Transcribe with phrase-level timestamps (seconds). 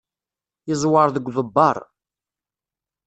[0.67, 1.77] Yeẓwer deg uḍebber.